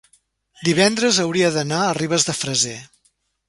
divendres 0.69 1.21
hauria 1.25 1.53
d'anar 1.59 1.85
a 1.91 1.95
Ribes 2.01 2.29
de 2.31 2.39
Freser. 2.41 2.77